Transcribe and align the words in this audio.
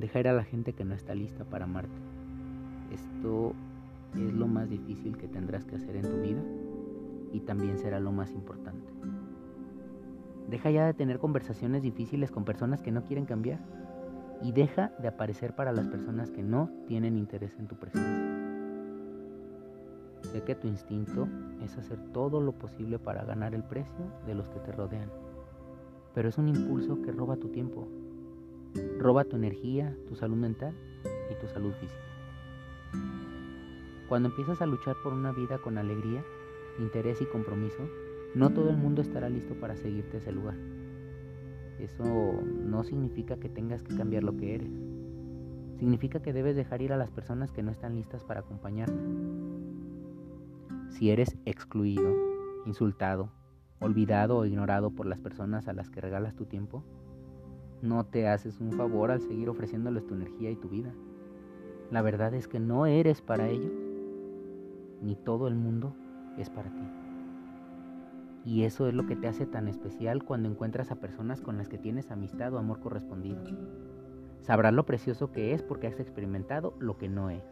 Deja 0.00 0.18
ir 0.18 0.28
a 0.28 0.32
la 0.32 0.44
gente 0.44 0.72
que 0.72 0.86
no 0.86 0.94
está 0.94 1.14
lista 1.14 1.44
para 1.44 1.66
amarte. 1.66 1.92
Esto 2.90 3.52
es 4.14 4.32
lo 4.32 4.46
más 4.46 4.70
difícil 4.70 5.18
que 5.18 5.28
tendrás 5.28 5.66
que 5.66 5.76
hacer 5.76 5.94
en 5.94 6.02
tu 6.02 6.22
vida 6.22 6.40
y 7.32 7.40
también 7.40 7.76
será 7.76 8.00
lo 8.00 8.10
más 8.10 8.32
importante. 8.32 8.90
Deja 10.48 10.70
ya 10.70 10.86
de 10.86 10.94
tener 10.94 11.18
conversaciones 11.18 11.82
difíciles 11.82 12.30
con 12.30 12.46
personas 12.46 12.80
que 12.80 12.90
no 12.90 13.04
quieren 13.04 13.26
cambiar 13.26 13.60
y 14.42 14.52
deja 14.52 14.90
de 15.00 15.08
aparecer 15.08 15.54
para 15.54 15.70
las 15.70 15.86
personas 15.86 16.30
que 16.30 16.42
no 16.42 16.70
tienen 16.86 17.18
interés 17.18 17.54
en 17.58 17.68
tu 17.68 17.76
presencia. 17.76 18.10
Sé 20.22 20.42
que 20.44 20.54
tu 20.54 20.66
instinto 20.66 21.28
es 21.62 21.76
hacer 21.76 21.98
todo 22.14 22.40
lo 22.40 22.52
posible 22.52 22.98
para 22.98 23.22
ganar 23.24 23.54
el 23.54 23.64
precio 23.64 24.06
de 24.26 24.34
los 24.34 24.48
que 24.48 24.60
te 24.60 24.72
rodean, 24.72 25.10
pero 26.14 26.30
es 26.30 26.38
un 26.38 26.48
impulso 26.48 27.02
que 27.02 27.12
roba 27.12 27.36
tu 27.36 27.48
tiempo, 27.48 27.86
roba 28.98 29.24
tu 29.24 29.36
energía, 29.36 29.96
tu 30.08 30.14
salud 30.14 30.36
mental 30.36 30.74
y 31.30 31.34
tu 31.40 31.48
salud 31.48 31.72
física. 31.80 32.00
Cuando 34.08 34.28
empiezas 34.28 34.60
a 34.60 34.66
luchar 34.66 34.96
por 35.02 35.12
una 35.12 35.32
vida 35.32 35.58
con 35.58 35.78
alegría, 35.78 36.24
interés 36.78 37.20
y 37.20 37.26
compromiso, 37.26 37.88
no 38.34 38.50
todo 38.50 38.70
el 38.70 38.76
mundo 38.76 39.02
estará 39.02 39.28
listo 39.28 39.54
para 39.54 39.76
seguirte 39.76 40.16
a 40.16 40.20
ese 40.20 40.32
lugar. 40.32 40.56
Eso 41.78 42.04
no 42.44 42.84
significa 42.84 43.36
que 43.36 43.48
tengas 43.48 43.82
que 43.82 43.96
cambiar 43.96 44.22
lo 44.22 44.36
que 44.36 44.54
eres. 44.56 44.70
Significa 45.78 46.20
que 46.20 46.32
debes 46.32 46.56
dejar 46.56 46.82
ir 46.82 46.92
a 46.92 46.96
las 46.96 47.10
personas 47.10 47.52
que 47.52 47.62
no 47.62 47.70
están 47.70 47.94
listas 47.94 48.22
para 48.24 48.40
acompañarte. 48.40 49.00
Si 50.90 51.10
eres 51.10 51.38
excluido, 51.46 52.14
insultado, 52.66 53.30
olvidado 53.80 54.36
o 54.36 54.44
ignorado 54.44 54.90
por 54.90 55.06
las 55.06 55.20
personas 55.20 55.68
a 55.68 55.72
las 55.72 55.88
que 55.88 56.00
regalas 56.00 56.34
tu 56.34 56.44
tiempo, 56.44 56.84
no 57.82 58.04
te 58.04 58.28
haces 58.28 58.60
un 58.60 58.72
favor 58.72 59.10
al 59.10 59.20
seguir 59.20 59.48
ofreciéndoles 59.48 60.06
tu 60.06 60.14
energía 60.14 60.50
y 60.50 60.56
tu 60.56 60.68
vida. 60.68 60.92
La 61.90 62.02
verdad 62.02 62.34
es 62.34 62.46
que 62.46 62.60
no 62.60 62.86
eres 62.86 63.20
para 63.22 63.48
ellos, 63.48 63.72
ni 65.02 65.16
todo 65.16 65.48
el 65.48 65.54
mundo 65.54 65.94
es 66.38 66.50
para 66.50 66.70
ti. 66.70 66.88
Y 68.44 68.64
eso 68.64 68.86
es 68.86 68.94
lo 68.94 69.06
que 69.06 69.16
te 69.16 69.28
hace 69.28 69.46
tan 69.46 69.68
especial 69.68 70.24
cuando 70.24 70.48
encuentras 70.48 70.90
a 70.90 70.96
personas 70.96 71.40
con 71.40 71.58
las 71.58 71.68
que 71.68 71.78
tienes 71.78 72.10
amistad 72.10 72.54
o 72.54 72.58
amor 72.58 72.80
correspondido. 72.80 73.42
Sabrás 74.40 74.72
lo 74.72 74.86
precioso 74.86 75.32
que 75.32 75.52
es 75.52 75.62
porque 75.62 75.86
has 75.86 76.00
experimentado 76.00 76.74
lo 76.78 76.96
que 76.96 77.08
no 77.08 77.28
es. 77.30 77.44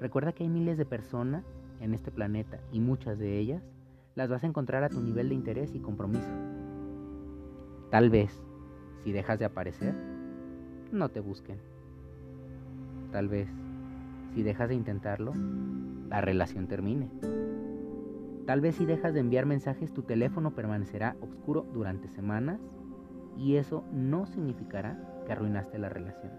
Recuerda 0.00 0.32
que 0.32 0.44
hay 0.44 0.50
miles 0.50 0.76
de 0.76 0.84
personas 0.84 1.44
en 1.80 1.94
este 1.94 2.10
planeta 2.10 2.60
y 2.70 2.80
muchas 2.80 3.18
de 3.18 3.38
ellas 3.38 3.62
las 4.14 4.28
vas 4.28 4.44
a 4.44 4.46
encontrar 4.46 4.84
a 4.84 4.88
tu 4.88 5.00
nivel 5.00 5.30
de 5.30 5.34
interés 5.34 5.74
y 5.74 5.80
compromiso. 5.80 6.28
Tal 7.90 8.10
vez, 8.10 8.42
si 9.06 9.12
dejas 9.12 9.38
de 9.38 9.44
aparecer, 9.44 9.94
no 10.90 11.10
te 11.10 11.20
busquen. 11.20 11.60
Tal 13.12 13.28
vez, 13.28 13.48
si 14.34 14.42
dejas 14.42 14.68
de 14.68 14.74
intentarlo, 14.74 15.32
la 16.08 16.20
relación 16.20 16.66
termine. 16.66 17.08
Tal 18.46 18.60
vez 18.60 18.74
si 18.74 18.84
dejas 18.84 19.14
de 19.14 19.20
enviar 19.20 19.46
mensajes 19.46 19.94
tu 19.94 20.02
teléfono 20.02 20.56
permanecerá 20.56 21.14
oscuro 21.20 21.64
durante 21.72 22.08
semanas 22.08 22.60
y 23.36 23.54
eso 23.54 23.84
no 23.92 24.26
significará 24.26 24.98
que 25.24 25.30
arruinaste 25.30 25.78
la 25.78 25.88
relación. 25.88 26.32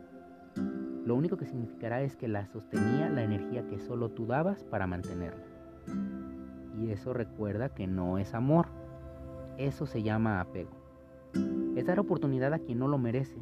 Lo 1.06 1.16
único 1.16 1.38
que 1.38 1.46
significará 1.46 2.02
es 2.02 2.18
que 2.18 2.28
la 2.28 2.48
sostenía 2.48 3.08
la 3.08 3.24
energía 3.24 3.66
que 3.66 3.80
solo 3.80 4.10
tú 4.10 4.26
dabas 4.26 4.66
para 4.66 4.88
mantenerla. 4.88 5.46
Y 6.78 6.92
eso 6.92 7.14
recuerda 7.14 7.70
que 7.70 7.88
no 7.88 8.18
es 8.18 8.34
amor. 8.34 8.68
Eso 9.58 9.86
se 9.86 10.04
llama 10.04 10.42
apego. 10.42 10.87
Es 11.78 11.86
dar 11.86 12.00
oportunidad 12.00 12.54
a 12.54 12.60
quien 12.60 12.80
no 12.80 12.88
lo 12.88 12.98
merece 12.98 13.38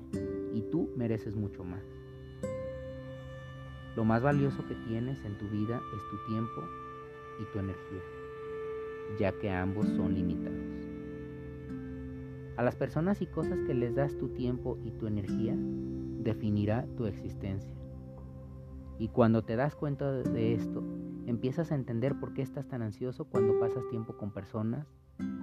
y 0.53 0.61
tú 0.71 0.89
mereces 0.95 1.35
mucho 1.35 1.63
más. 1.63 1.81
Lo 3.95 4.05
más 4.05 4.21
valioso 4.21 4.65
que 4.67 4.75
tienes 4.87 5.23
en 5.25 5.37
tu 5.37 5.47
vida 5.47 5.81
es 5.95 6.01
tu 6.11 6.33
tiempo 6.33 6.61
y 7.41 7.51
tu 7.53 7.59
energía 7.59 8.01
ya 9.17 9.31
que 9.31 9.49
ambos 9.49 9.87
son 9.87 10.13
limitados. 10.13 10.59
A 12.57 12.63
las 12.63 12.75
personas 12.75 13.21
y 13.21 13.27
cosas 13.27 13.59
que 13.67 13.73
les 13.73 13.95
das 13.95 14.17
tu 14.17 14.29
tiempo 14.29 14.77
y 14.83 14.91
tu 14.91 15.07
energía, 15.07 15.55
definirá 15.57 16.85
tu 16.97 17.05
existencia. 17.05 17.75
Y 18.97 19.09
cuando 19.09 19.43
te 19.43 19.55
das 19.55 19.75
cuenta 19.75 20.11
de 20.11 20.53
esto, 20.53 20.81
empiezas 21.25 21.71
a 21.71 21.75
entender 21.75 22.19
por 22.19 22.33
qué 22.33 22.41
estás 22.41 22.67
tan 22.67 22.81
ansioso 22.81 23.25
cuando 23.25 23.59
pasas 23.59 23.87
tiempo 23.89 24.17
con 24.17 24.31
personas, 24.31 24.87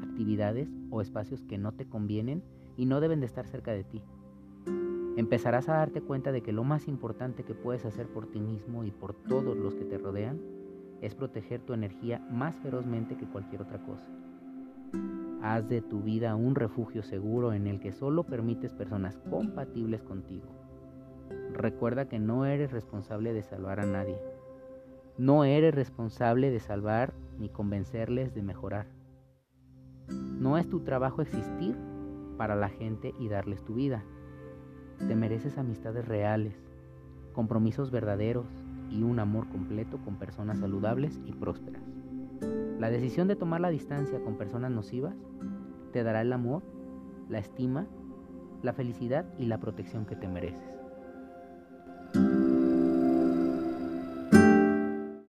actividades 0.02 0.68
o 0.90 1.00
espacios 1.00 1.42
que 1.44 1.58
no 1.58 1.72
te 1.72 1.88
convienen 1.88 2.42
y 2.76 2.86
no 2.86 3.00
deben 3.00 3.20
de 3.20 3.26
estar 3.26 3.46
cerca 3.46 3.72
de 3.72 3.84
ti. 3.84 4.02
Empezarás 5.16 5.68
a 5.68 5.74
darte 5.74 6.00
cuenta 6.00 6.32
de 6.32 6.42
que 6.42 6.52
lo 6.52 6.64
más 6.64 6.88
importante 6.88 7.44
que 7.44 7.54
puedes 7.54 7.84
hacer 7.84 8.06
por 8.06 8.30
ti 8.30 8.40
mismo 8.40 8.84
y 8.84 8.90
por 8.90 9.14
todos 9.14 9.56
los 9.56 9.74
que 9.74 9.84
te 9.84 9.98
rodean 9.98 10.40
es 11.02 11.14
proteger 11.14 11.60
tu 11.60 11.74
energía 11.74 12.18
más 12.30 12.56
ferozmente 12.56 13.16
que 13.16 13.26
cualquier 13.26 13.62
otra 13.62 13.82
cosa. 13.84 14.08
Haz 15.42 15.68
de 15.68 15.82
tu 15.82 16.00
vida 16.00 16.34
un 16.36 16.54
refugio 16.54 17.02
seguro 17.02 17.52
en 17.52 17.66
el 17.66 17.80
que 17.80 17.92
solo 17.92 18.22
permites 18.22 18.72
personas 18.72 19.18
compatibles 19.28 20.02
contigo. 20.02 20.46
Recuerda 21.52 22.08
que 22.08 22.18
no 22.18 22.46
eres 22.46 22.72
responsable 22.72 23.32
de 23.32 23.42
salvar 23.42 23.80
a 23.80 23.86
nadie. 23.86 24.16
No 25.18 25.44
eres 25.44 25.74
responsable 25.74 26.50
de 26.50 26.60
salvar 26.60 27.12
ni 27.38 27.48
convencerles 27.48 28.34
de 28.34 28.42
mejorar. 28.42 28.86
No 30.08 30.58
es 30.58 30.68
tu 30.68 30.80
trabajo 30.80 31.22
existir 31.22 31.76
para 32.36 32.56
la 32.56 32.68
gente 32.68 33.14
y 33.18 33.28
darles 33.28 33.64
tu 33.64 33.74
vida. 33.74 34.02
Te 34.98 35.14
mereces 35.14 35.58
amistades 35.58 36.06
reales, 36.06 36.54
compromisos 37.32 37.90
verdaderos, 37.90 38.46
y 38.92 39.02
un 39.02 39.18
amor 39.18 39.48
completo 39.48 39.98
con 40.04 40.16
personas 40.16 40.58
saludables 40.58 41.18
y 41.24 41.32
prósperas. 41.32 41.82
La 42.78 42.90
decisión 42.90 43.26
de 43.26 43.36
tomar 43.36 43.60
la 43.60 43.70
distancia 43.70 44.22
con 44.22 44.36
personas 44.36 44.70
nocivas 44.70 45.14
te 45.92 46.02
dará 46.02 46.20
el 46.20 46.32
amor, 46.32 46.62
la 47.28 47.38
estima, 47.38 47.86
la 48.62 48.72
felicidad 48.72 49.24
y 49.38 49.46
la 49.46 49.58
protección 49.58 50.04
que 50.04 50.16
te 50.16 50.28
mereces. 50.28 50.81